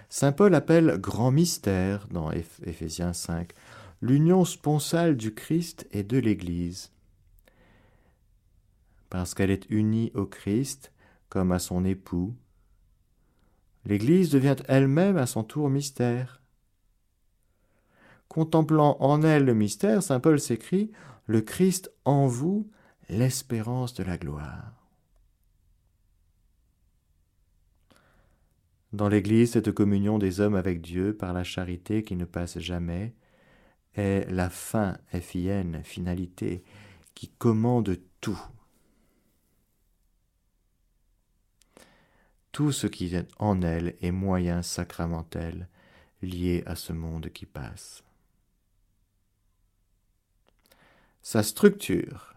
[0.08, 3.52] Saint Paul appelle grand mystère dans Éphésiens 5
[4.02, 6.94] l'union sponsale du Christ et de l'Église.
[9.10, 10.94] Parce qu'elle est unie au Christ
[11.28, 12.34] comme à son époux,
[13.84, 16.42] l'Église devient elle-même à son tour mystère.
[18.30, 20.94] Contemplant en elle le mystère, Saint Paul s'écrit
[21.26, 22.70] Le Christ en vous,
[23.10, 24.74] l'espérance de la gloire.
[28.92, 33.16] Dans l'Église, cette communion des hommes avec Dieu par la charité qui ne passe jamais
[33.96, 36.64] est la fin FIN, finalité,
[37.16, 38.42] qui commande tout.
[42.54, 45.68] tout ce qui est en elle est moyen sacramentel
[46.22, 48.04] lié à ce monde qui passe.
[51.24, 52.33] Sa structure,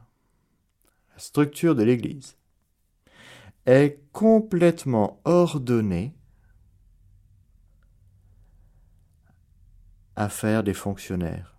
[1.17, 2.37] structure de l'Église,
[3.67, 6.15] est complètement ordonnée
[10.15, 11.59] à faire des fonctionnaires.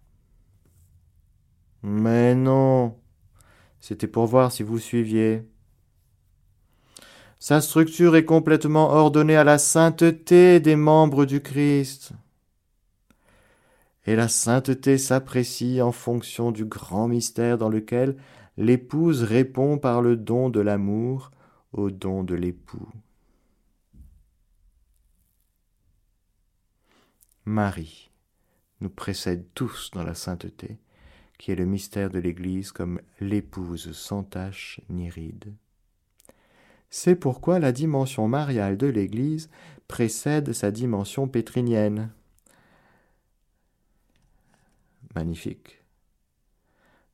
[1.84, 2.98] Mais non,
[3.80, 5.48] c'était pour voir si vous suiviez.
[7.40, 12.14] Sa structure est complètement ordonnée à la sainteté des membres du Christ.
[14.08, 18.18] Et la sainteté s'apprécie en fonction du grand mystère dans lequel
[18.58, 21.32] l'épouse répond par le don de l'amour
[21.72, 22.90] au don de l'époux.
[27.46, 28.12] Marie
[28.82, 30.78] nous précède tous dans la sainteté,
[31.38, 35.54] qui est le mystère de l'Église comme l'épouse sans tache ni ride.
[36.90, 39.50] C'est pourquoi la dimension mariale de l'Église
[39.88, 42.12] précède sa dimension pétrinienne.
[45.16, 45.84] Magnifique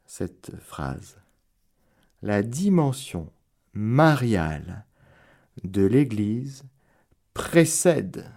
[0.05, 1.22] cette phrase.
[2.25, 3.29] La dimension
[3.73, 4.85] mariale
[5.65, 6.63] de l'Église
[7.33, 8.31] précède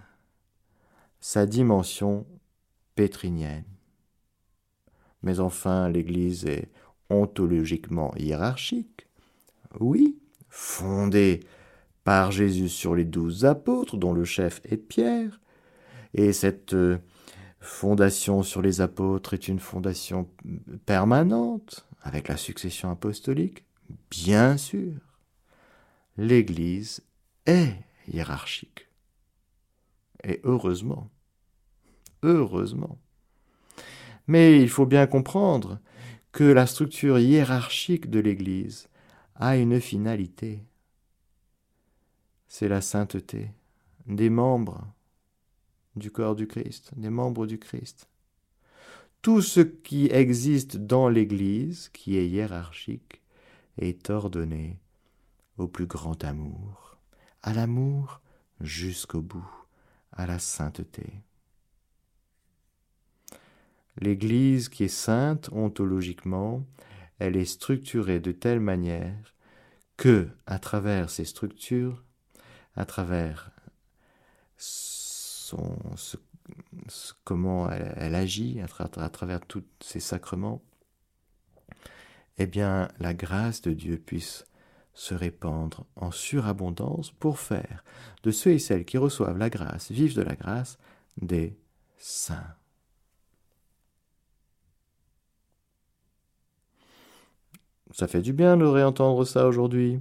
[1.21, 2.27] sa dimension
[2.97, 3.63] pétrinienne.
[5.23, 6.69] Mais enfin, l'Église est
[7.11, 9.07] ontologiquement hiérarchique.
[9.79, 10.19] Oui,
[10.49, 11.39] fondée
[12.03, 15.41] par Jésus sur les douze apôtres, dont le chef est Pierre.
[16.13, 16.99] Et cette euh,
[17.61, 20.29] fondation sur les apôtres est une fondation
[20.87, 23.63] permanente, avec la succession apostolique,
[24.11, 24.95] bien sûr.
[26.17, 27.03] L'Église
[27.47, 27.75] est
[28.09, 28.89] hiérarchique.
[30.25, 31.11] Et heureusement.
[32.23, 32.99] Heureusement.
[34.27, 35.79] Mais il faut bien comprendre
[36.33, 38.89] que la structure hiérarchique de l'Église
[39.37, 40.65] a une finalité.
[42.49, 43.51] C'est la sainteté
[44.07, 44.87] des membres
[45.95, 48.09] du corps du Christ, des membres du Christ.
[49.23, 53.23] Tout ce qui existe dans l'Église, qui est hiérarchique,
[53.79, 54.79] est ordonné
[55.59, 56.99] au plus grand amour,
[57.43, 58.21] à l'amour
[58.61, 59.49] jusqu'au bout,
[60.13, 61.23] à la sainteté.
[63.99, 66.67] L'Église qui est sainte ontologiquement,
[67.19, 69.35] elle est structurée de telle manière
[69.97, 72.05] que, à travers ces structures,
[72.75, 73.51] à travers
[74.59, 75.79] son,
[77.25, 80.63] comment elle, agit, à, travers tous ces sacrements,
[82.39, 84.45] eh bien, la grâce de Dieu puisse
[84.93, 87.85] se répandre en surabondance pour faire
[88.23, 90.79] de ceux et celles qui reçoivent la grâce, vivent de la grâce,
[91.21, 91.57] des
[91.99, 92.55] saints.
[97.93, 100.01] Ça fait du bien de réentendre ça aujourd'hui.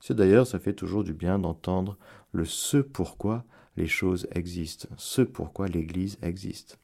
[0.00, 1.98] C'est d'ailleurs, ça fait toujours du bien d'entendre
[2.32, 3.44] le ce pourquoi
[3.76, 6.78] les choses existent, ce pourquoi l'Église existe.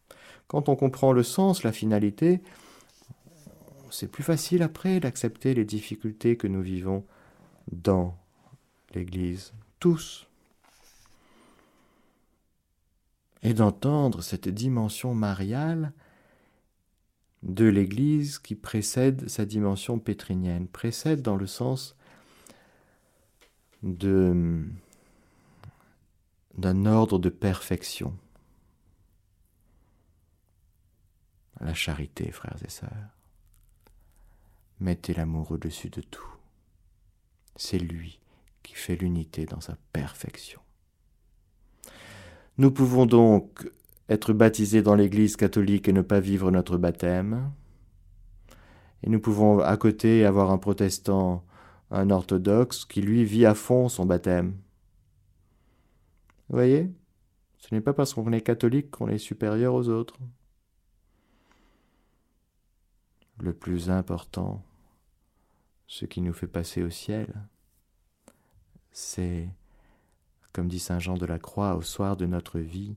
[0.48, 2.42] Quand on comprend le sens, la finalité,
[3.90, 7.04] c'est plus facile après d'accepter les difficultés que nous vivons
[7.70, 8.16] dans
[8.94, 10.26] l'Église, tous.
[13.42, 15.92] Et d'entendre cette dimension mariale
[17.42, 21.96] de l'Église qui précède sa dimension pétrinienne, précède dans le sens
[23.82, 24.66] d'un
[26.84, 28.14] ordre de perfection.
[31.60, 33.19] La charité, frères et sœurs.
[34.80, 36.26] Mettez l'amour au-dessus de tout.
[37.54, 38.18] C'est lui
[38.62, 40.60] qui fait l'unité dans sa perfection.
[42.56, 43.70] Nous pouvons donc
[44.08, 47.52] être baptisés dans l'Église catholique et ne pas vivre notre baptême.
[49.02, 51.44] Et nous pouvons à côté avoir un protestant,
[51.90, 54.56] un orthodoxe, qui lui vit à fond son baptême.
[56.48, 56.90] Vous voyez?
[57.58, 60.18] Ce n'est pas parce qu'on est catholique qu'on est supérieur aux autres.
[63.38, 64.62] Le plus important,
[65.90, 67.26] ce qui nous fait passer au ciel,
[68.92, 69.48] c'est,
[70.52, 72.96] comme dit Saint Jean de la Croix, au soir de notre vie,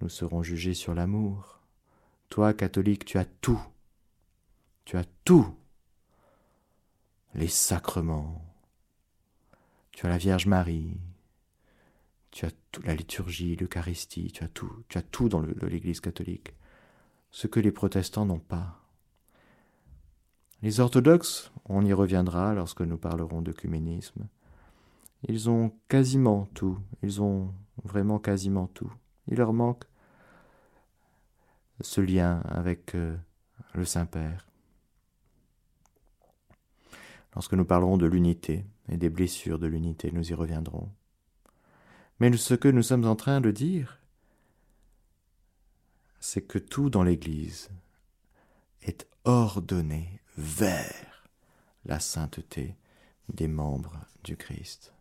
[0.00, 1.60] nous serons jugés sur l'amour.
[2.30, 3.62] Toi, catholique, tu as tout.
[4.84, 5.54] Tu as tout.
[7.34, 8.44] Les sacrements.
[9.92, 10.96] Tu as la Vierge Marie,
[12.32, 16.54] tu as toute la liturgie, l'Eucharistie, tu as tout, tu as tout dans l'Église catholique.
[17.30, 18.81] Ce que les protestants n'ont pas.
[20.62, 24.28] Les orthodoxes, on y reviendra lorsque nous parlerons d'œcuménisme,
[25.28, 28.92] ils ont quasiment tout, ils ont vraiment quasiment tout.
[29.26, 29.84] Il leur manque
[31.80, 33.16] ce lien avec euh,
[33.74, 34.46] le Saint-Père.
[37.34, 40.90] Lorsque nous parlerons de l'unité et des blessures de l'unité, nous y reviendrons.
[42.20, 43.98] Mais ce que nous sommes en train de dire,
[46.20, 47.68] c'est que tout dans l'Église
[48.82, 51.28] est ordonné vers
[51.84, 52.76] la sainteté
[53.28, 54.92] des membres du Christ.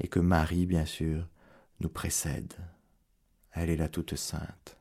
[0.00, 1.26] Et que Marie, bien sûr,
[1.80, 2.54] nous précède.
[3.52, 4.76] Elle est la toute sainte.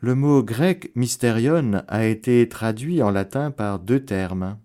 [0.00, 4.58] Le mot grec mysterion a été traduit en latin par deux termes,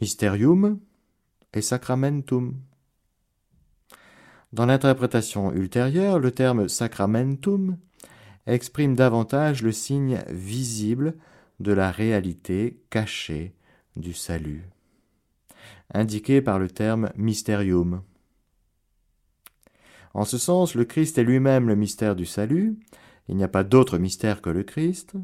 [0.00, 0.78] mysterium
[1.54, 2.60] et sacramentum.
[4.52, 7.78] Dans l'interprétation ultérieure, le terme sacramentum
[8.46, 11.14] exprime davantage le signe visible
[11.60, 13.54] de la réalité cachée
[13.96, 14.64] du salut,
[15.92, 18.02] indiqué par le terme mysterium.
[20.14, 22.78] En ce sens, le Christ est lui-même le mystère du salut,
[23.28, 25.16] il n'y a pas d'autre mystère que le Christ,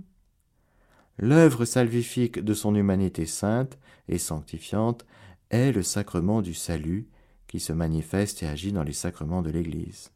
[1.19, 5.07] L'œuvre salvifique de son humanité sainte et sanctifiante
[5.51, 7.09] est le sacrement du salut
[7.47, 10.11] qui se manifeste et agit dans les sacrements de l'Église.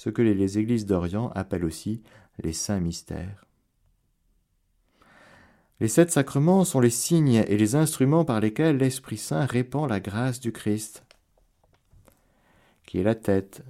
[0.00, 2.02] Ce que les églises d'Orient appellent aussi
[2.38, 3.44] les saints mystères.
[5.78, 10.00] Les sept sacrements sont les signes et les instruments par lesquels l'Esprit Saint répand la
[10.00, 11.04] grâce du Christ,
[12.86, 13.62] qui est la tête,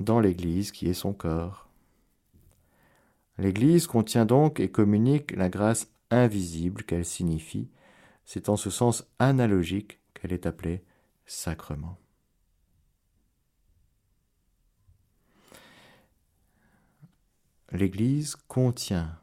[0.00, 1.68] dans l'Église qui est son corps.
[3.38, 7.70] L'Église contient donc et communique la grâce invisible qu'elle signifie.
[8.24, 10.82] C'est en ce sens analogique qu'elle est appelée
[11.24, 11.96] sacrement.
[17.72, 19.18] L'Église contient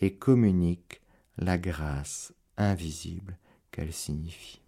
[0.00, 1.02] et communique
[1.36, 3.38] la grâce invisible
[3.70, 4.60] qu'elle signifie.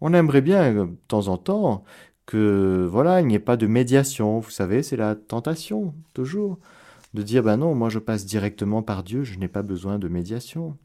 [0.00, 1.84] On aimerait bien de temps en temps
[2.26, 6.58] que voilà, il n'y ait pas de médiation, vous savez, c'est la tentation toujours
[7.14, 10.08] de dire ben non, moi je passe directement par Dieu, je n'ai pas besoin de
[10.08, 10.76] médiation.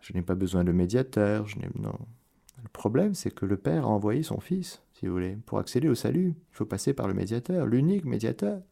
[0.00, 1.98] Je n'ai pas besoin de médiateur, je n'ai non.
[2.62, 5.88] Le problème, c'est que le Père a envoyé son Fils, si vous voulez, pour accéder
[5.88, 6.36] au salut.
[6.52, 8.62] Il faut passer par le médiateur, l'unique médiateur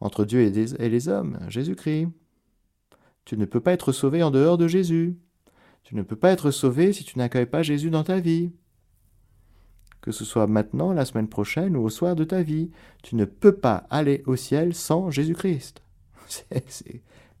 [0.00, 2.08] entre Dieu et, les hommes, Jésus-Christ.
[3.24, 5.18] Tu ne peux pas être sauvé en dehors de Jésus.
[5.82, 8.52] Tu ne peux pas être sauvé si tu n'accueilles pas Jésus dans ta vie.
[10.00, 12.70] Que ce soit maintenant, la semaine prochaine ou au soir de ta vie,
[13.02, 15.82] tu ne peux pas aller au ciel sans Jésus-Christ.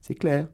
[0.00, 0.48] C'est clair.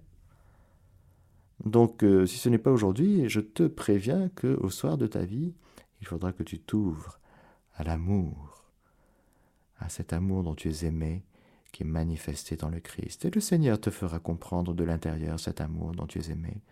[1.65, 5.25] Donc, euh, si ce n'est pas aujourd'hui, je te préviens que au soir de ta
[5.25, 5.55] vie,
[6.01, 7.19] il faudra que tu t'ouvres
[7.75, 8.65] à l'amour,
[9.79, 11.25] à cet amour dont tu es aimé,
[11.73, 13.25] qui est manifesté dans le Christ.
[13.25, 16.63] Et le Seigneur te fera comprendre de l'intérieur cet amour dont tu es aimé.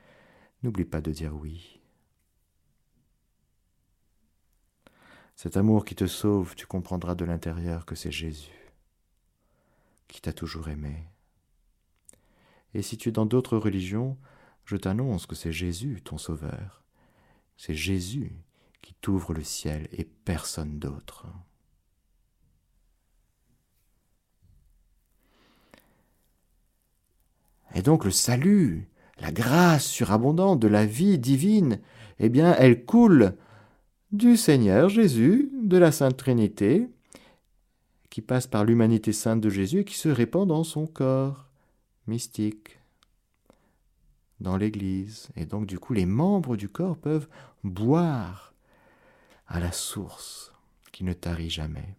[0.63, 1.81] N'oublie pas de dire oui.
[5.37, 8.65] Cet amour qui te sauve, tu comprendras de l'intérieur que c'est Jésus
[10.09, 11.09] qui t'a toujours aimé.
[12.73, 14.17] Et si tu es dans d'autres religions,
[14.65, 16.85] je t'annonce que c'est Jésus ton sauveur.
[17.57, 18.33] C'est Jésus
[18.81, 21.27] qui t'ouvre le ciel et personne d'autre.
[27.75, 31.81] Et donc le salut, la grâce surabondante de la vie divine,
[32.19, 33.37] eh bien, elle coule
[34.13, 36.89] du Seigneur Jésus, de la Sainte Trinité,
[38.11, 41.49] qui passe par l'humanité sainte de Jésus et qui se répand dans son corps
[42.07, 42.79] mystique,
[44.41, 45.31] dans l'Église.
[45.35, 47.29] Et donc, du coup, les membres du corps peuvent
[47.65, 48.55] boire
[49.49, 50.53] à la source
[50.93, 51.97] qui ne tarit jamais.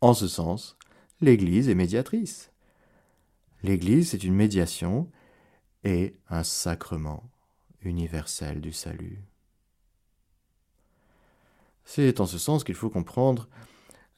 [0.00, 0.78] En ce sens,
[1.20, 2.51] l'Église est médiatrice.
[3.62, 5.08] L'Église, c'est une médiation
[5.84, 7.30] et un sacrement
[7.82, 9.22] universel du salut.
[11.84, 13.48] C'est en ce sens qu'il faut comprendre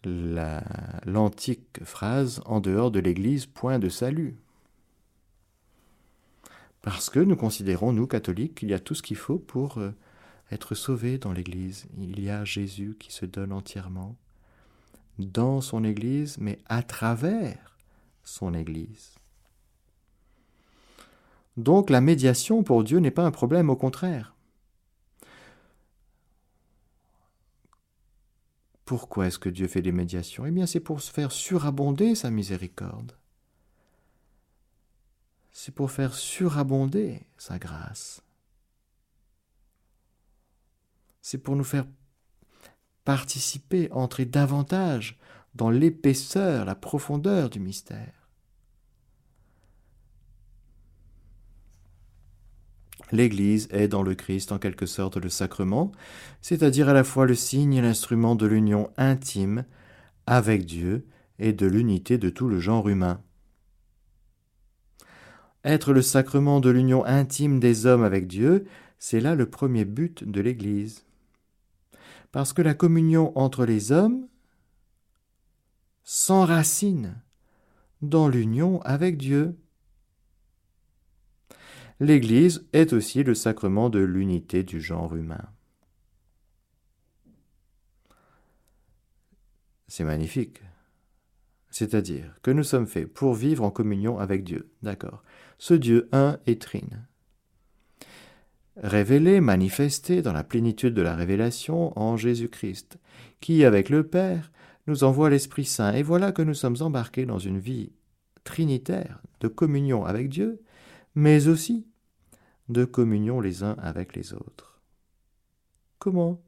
[0.04, 4.36] l'antique phrase en dehors de l'Église, point de salut.
[6.82, 9.92] Parce que nous considérons, nous catholiques, qu'il y a tout ce qu'il faut pour euh,
[10.50, 11.86] être sauvés dans l'Église.
[11.96, 14.16] Il y a Jésus qui se donne entièrement
[15.18, 17.78] dans son Église, mais à travers
[18.22, 19.14] son Église.
[21.56, 24.34] Donc la médiation pour Dieu n'est pas un problème, au contraire.
[28.84, 30.44] Pourquoi est-ce que Dieu fait des médiations?
[30.44, 33.16] Eh bien c'est pour faire surabonder sa miséricorde.
[35.52, 38.22] C'est pour faire surabonder sa grâce.
[41.22, 41.86] C'est pour nous faire
[43.04, 45.18] participer, entrer davantage
[45.54, 48.23] dans l'épaisseur, la profondeur du mystère.
[53.12, 55.92] L'Église est dans le Christ en quelque sorte le sacrement,
[56.40, 59.64] c'est-à-dire à la fois le signe et l'instrument de l'union intime
[60.26, 61.06] avec Dieu
[61.38, 63.20] et de l'unité de tout le genre humain.
[65.64, 68.66] Être le sacrement de l'union intime des hommes avec Dieu,
[68.98, 71.04] c'est là le premier but de l'Église.
[72.32, 74.26] Parce que la communion entre les hommes
[76.02, 77.14] s'enracine
[78.02, 79.56] dans l'union avec Dieu
[82.00, 85.44] l'Église est aussi le sacrement de l'unité du genre humain.
[89.88, 90.60] C'est magnifique.
[91.70, 94.70] C'est-à-dire que nous sommes faits pour vivre en communion avec Dieu.
[94.82, 95.22] D'accord.
[95.58, 97.06] Ce Dieu un et trine.
[98.76, 102.98] Révélé, manifesté dans la plénitude de la révélation en Jésus-Christ,
[103.40, 104.50] qui, avec le Père,
[104.86, 105.92] nous envoie l'Esprit Saint.
[105.92, 107.92] Et voilà que nous sommes embarqués dans une vie
[108.42, 110.60] trinitaire de communion avec Dieu,
[111.14, 111.86] mais aussi
[112.68, 114.80] de communion les uns avec les autres.
[115.98, 116.42] Comment?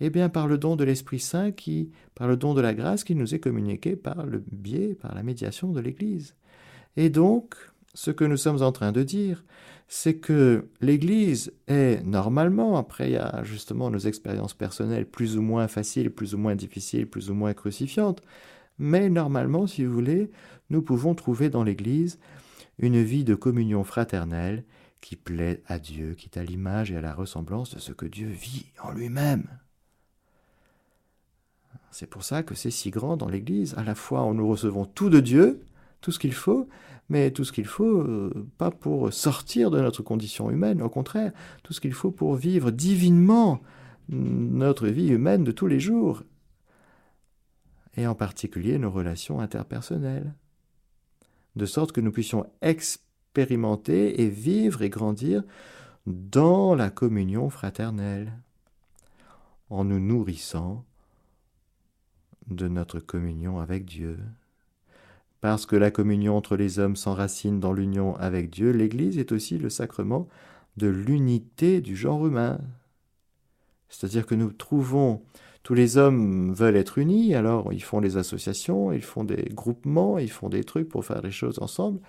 [0.00, 3.04] Eh bien par le don de l'Esprit Saint qui, par le don de la grâce
[3.04, 6.36] qui nous est communiqué par le biais, par la médiation de l'Église.
[6.96, 7.56] Et donc,
[7.94, 9.44] ce que nous sommes en train de dire,
[9.88, 15.42] c'est que l'Église est normalement, après il y a justement nos expériences personnelles plus ou
[15.42, 18.22] moins faciles, plus ou moins difficiles, plus ou moins crucifiantes,
[18.78, 20.30] mais normalement, si vous voulez,
[20.70, 22.18] nous pouvons trouver dans l'Église
[22.78, 24.64] une vie de communion fraternelle
[25.00, 28.06] qui plaît à Dieu, qui est à l'image et à la ressemblance de ce que
[28.06, 29.46] Dieu vit en lui-même.
[31.90, 33.74] C'est pour ça que c'est si grand dans l'Église.
[33.76, 35.60] À la fois, on nous recevons tout de Dieu,
[36.00, 36.68] tout ce qu'il faut,
[37.08, 41.32] mais tout ce qu'il faut, euh, pas pour sortir de notre condition humaine, au contraire,
[41.62, 43.60] tout ce qu'il faut pour vivre divinement
[44.10, 46.22] notre vie humaine de tous les jours,
[47.96, 50.34] et en particulier nos relations interpersonnelles,
[51.58, 55.42] de sorte que nous puissions expérimenter et vivre et grandir
[56.06, 58.32] dans la communion fraternelle,
[59.68, 60.86] en nous nourrissant
[62.46, 64.18] de notre communion avec Dieu,
[65.40, 69.58] Parce que la communion entre les hommes s'enracine dans l'union avec Dieu, l'Église est aussi
[69.58, 70.26] le sacrement
[70.76, 72.58] de l'unité du genre humain.
[73.88, 75.22] C'est-à-dire que nous trouvons,
[75.68, 80.16] tous les hommes veulent être unis, alors ils font des associations, ils font des groupements,
[80.16, 82.00] ils font des trucs pour faire les choses ensemble.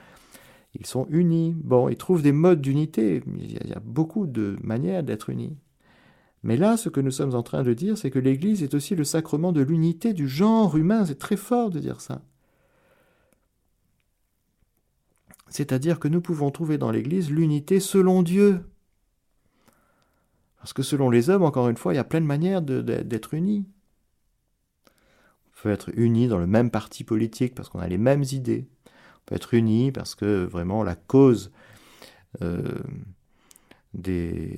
[0.76, 1.58] Ils sont unis.
[1.62, 3.22] Bon, ils trouvent des modes d'unité.
[3.38, 5.58] Il y a beaucoup de manières d'être unis.
[6.42, 8.96] Mais là, ce que nous sommes en train de dire, c'est que l'Église est aussi
[8.96, 11.04] le sacrement de l'unité du genre humain.
[11.06, 12.22] C'est très fort de dire ça.
[15.50, 18.62] C'est-à-dire que nous pouvons trouver dans l'Église l'unité selon Dieu.
[20.60, 23.34] Parce que selon les hommes, encore une fois, il y a plein de manières d'être
[23.34, 23.66] unis.
[24.88, 28.68] On peut être unis dans le même parti politique parce qu'on a les mêmes idées.
[28.88, 31.52] On peut être unis parce que vraiment la cause
[32.42, 32.80] euh,
[33.94, 34.56] des,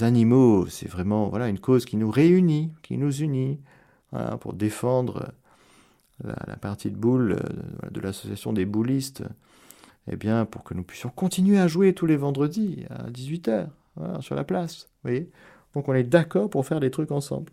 [0.00, 3.60] animaux, c'est vraiment voilà, une cause qui nous réunit, qui nous unit,
[4.40, 5.32] pour défendre
[6.22, 9.24] la, partie de boule euh, de l'association des boulistes
[10.10, 13.68] eh bien, pour que nous puissions continuer à jouer tous les vendredis à 18h
[14.20, 14.88] sur la place.
[15.02, 15.30] voyez
[15.74, 17.52] Donc on est d'accord pour faire des trucs ensemble.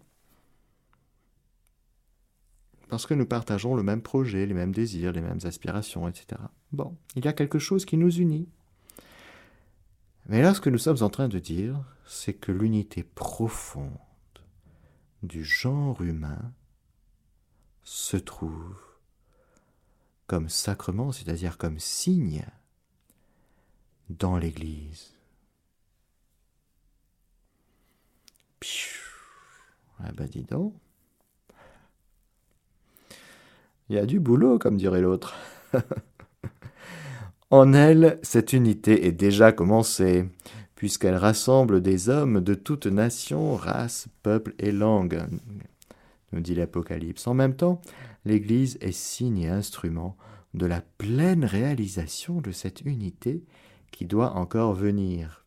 [2.90, 6.42] Parce que nous partageons le même projet, les mêmes désirs, les mêmes aspirations, etc.
[6.74, 8.50] Bon, il y a quelque chose qui nous unit.
[10.28, 13.98] Mais là, ce que nous sommes en train de dire, c'est que l'unité profonde
[15.24, 16.54] du genre humain
[17.84, 18.78] se trouve
[20.28, 22.46] comme sacrement, c'est-à-dire comme signe
[24.10, 25.14] dans l'Église.
[30.04, 30.74] Ah ben dis donc.
[33.90, 35.36] Il y a du boulot, comme dirait l'autre.
[37.50, 40.30] en elle, cette unité est déjà commencée,
[40.76, 45.22] puisqu'elle rassemble des hommes de toutes nations, races, peuples et langues,
[46.32, 47.28] nous dit l'Apocalypse.
[47.28, 47.82] En même temps,
[48.26, 50.16] l'Église est signe et instrument
[50.54, 53.44] de la pleine réalisation de cette unité
[53.92, 55.41] qui doit encore venir.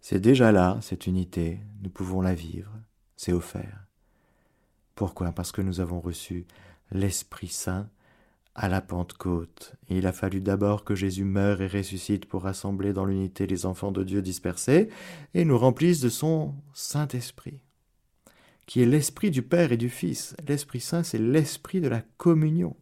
[0.00, 2.72] C'est déjà là, cette unité, nous pouvons la vivre,
[3.16, 3.86] c'est offert.
[4.94, 5.32] Pourquoi?
[5.32, 6.46] Parce que nous avons reçu
[6.90, 7.88] l'Esprit Saint
[8.54, 9.74] à la Pentecôte.
[9.88, 13.92] il a fallu d'abord que Jésus meure et ressuscite pour rassembler dans l'unité les enfants
[13.92, 14.88] de Dieu dispersés
[15.34, 17.60] et nous remplisse de son Saint-Esprit
[18.70, 20.36] qui est l'esprit du Père et du Fils.
[20.46, 22.76] L'Esprit Saint, c'est l'esprit de la communion.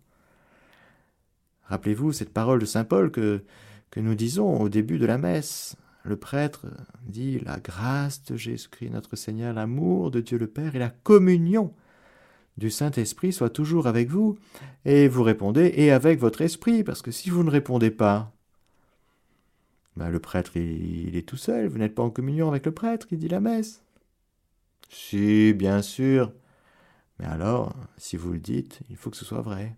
[1.63, 3.43] Rappelez-vous cette parole de Saint Paul que,
[3.91, 5.77] que nous disons au début de la messe.
[6.09, 6.67] Le prêtre
[7.03, 11.75] dit la grâce de Jésus-Christ notre Seigneur, l'amour de Dieu le Père et la communion
[12.57, 14.39] du Saint-Esprit soit toujours avec vous.
[14.87, 18.33] Et vous répondez et avec votre esprit, parce que si vous ne répondez pas,
[19.97, 23.07] ben le prêtre il est tout seul, vous n'êtes pas en communion avec le prêtre
[23.07, 23.83] qui dit la messe.
[24.89, 26.33] Si, bien sûr.
[27.19, 29.77] Mais alors, si vous le dites, il faut que ce soit vrai.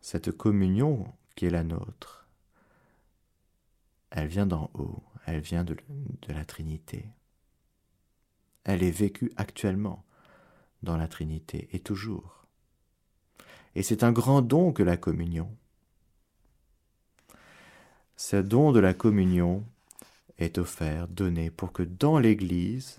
[0.00, 2.17] Cette communion qui est la nôtre,
[4.10, 5.76] elle vient d'en haut, elle vient de,
[6.28, 7.06] la Trinité.
[8.64, 10.04] Elle est vécue actuellement
[10.82, 12.46] dans la Trinité et toujours.
[13.74, 15.54] Et c'est un grand don que la communion.
[18.16, 19.64] Ce don de la communion
[20.38, 22.98] est offert, donné pour que dans l'Église,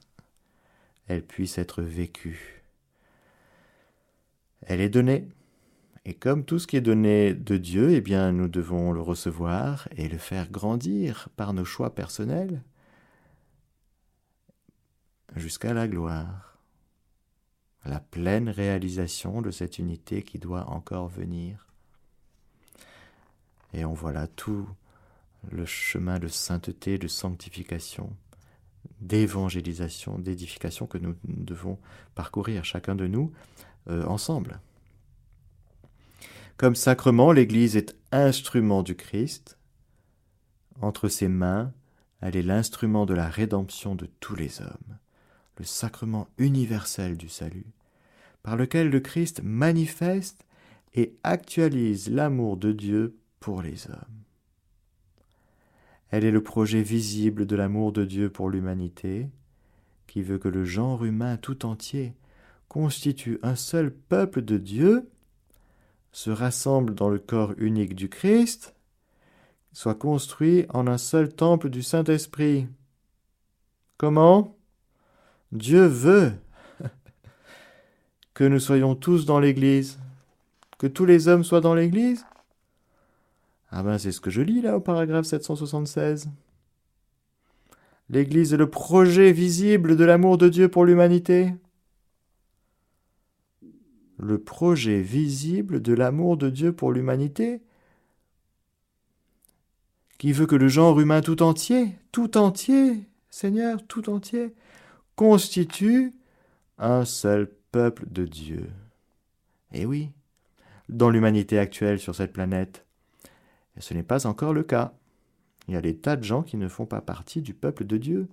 [1.08, 2.64] elle puisse être vécue.
[4.62, 5.28] Elle est donnée.
[6.10, 9.88] Et comme tout ce qui est donné de Dieu, eh bien, nous devons le recevoir
[9.96, 12.64] et le faire grandir par nos choix personnels
[15.36, 16.58] jusqu'à la gloire,
[17.86, 21.68] la pleine réalisation de cette unité qui doit encore venir.
[23.76, 24.68] Et on voit là tout
[25.52, 28.16] le chemin de sainteté, de sanctification
[29.00, 31.78] d'évangélisation, d'édification que nous devons
[32.16, 33.32] parcourir chacun de nous
[33.90, 34.60] euh, ensemble.
[36.60, 39.58] Comme sacrement, l'Église est instrument du Christ.
[40.82, 41.72] Entre ses mains,
[42.20, 44.98] elle est l'instrument de la rédemption de tous les hommes,
[45.58, 47.72] le sacrement universel du salut,
[48.44, 50.46] par lequel le Christ manifeste
[50.96, 54.24] et actualise l'amour de Dieu pour les hommes.
[56.10, 59.30] Elle est le projet visible de l'amour de Dieu pour l'humanité,
[60.08, 62.16] qui veut que le genre humain tout entier
[62.68, 65.10] constitue un seul peuple de Dieu,
[66.12, 68.76] se rassemble dans le corps unique du Christ,
[69.74, 72.68] soit construit en un seul temple du Saint-Esprit.
[73.98, 74.58] Comment?
[75.52, 76.34] Dieu veut
[78.34, 80.00] que nous soyons tous dans l'Église,
[80.78, 82.26] que tous les hommes soient dans l'Église?
[83.72, 86.30] Ah ben c'est ce que je lis là au paragraphe 776.
[88.10, 91.54] L'Église est le projet visible de l'amour de Dieu pour l'humanité.
[94.20, 97.62] Le projet visible de l'amour de Dieu pour l'humanité,
[100.18, 104.54] qui veut que le genre humain tout entier, tout entier, Seigneur, tout entier,
[105.16, 106.14] constitue
[106.78, 108.70] un seul peuple de Dieu?
[109.72, 110.12] Et oui,
[110.90, 112.86] dans l'humanité actuelle sur cette planète,
[113.78, 114.94] ce n'est pas encore le cas.
[115.68, 117.98] Il y a des tas de gens qui ne font pas partie du peuple de
[117.98, 118.28] Dieu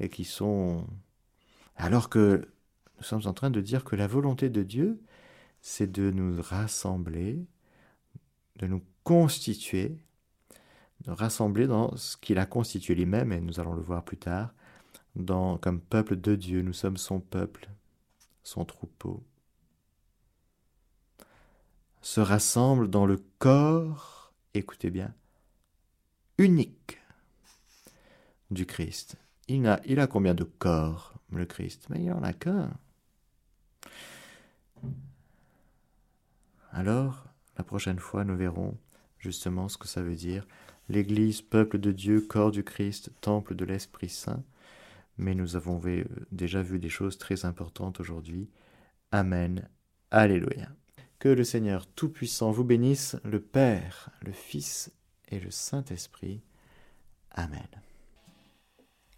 [0.00, 0.84] et qui sont...
[1.76, 2.48] Alors que
[2.96, 4.98] nous sommes en train de dire que la volonté de Dieu,
[5.68, 7.46] c'est de nous rassembler,
[8.56, 9.98] de nous constituer,
[11.02, 14.54] de rassembler dans ce qu'il a constitué lui-même, et nous allons le voir plus tard,
[15.14, 16.62] dans, comme peuple de Dieu.
[16.62, 17.68] Nous sommes son peuple,
[18.42, 19.22] son troupeau.
[22.00, 25.14] Se rassemble dans le corps, écoutez bien,
[26.38, 26.98] unique
[28.50, 29.16] du Christ.
[29.48, 31.88] Il a, il a combien de corps, le Christ?
[31.90, 32.70] Mais il n'en a qu'un.
[36.72, 37.24] Alors,
[37.56, 38.76] la prochaine fois, nous verrons
[39.18, 40.46] justement ce que ça veut dire.
[40.88, 44.42] L'Église, peuple de Dieu, corps du Christ, temple de l'Esprit Saint.
[45.18, 45.80] Mais nous avons
[46.30, 48.48] déjà vu des choses très importantes aujourd'hui.
[49.10, 49.68] Amen.
[50.10, 50.68] Alléluia.
[51.18, 54.92] Que le Seigneur Tout-Puissant vous bénisse, le Père, le Fils
[55.30, 56.40] et le Saint-Esprit.
[57.32, 57.66] Amen.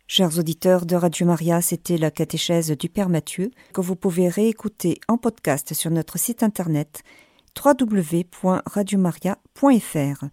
[0.06, 4.98] Chers auditeurs de Radio Maria, c'était la catéchèse du Père Mathieu que vous pouvez réécouter
[5.06, 7.04] en podcast sur notre site internet
[7.54, 10.30] www.radiomaria.fr.